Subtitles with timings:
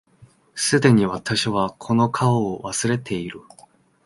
[0.55, 3.41] 既に私はこの顔を忘れている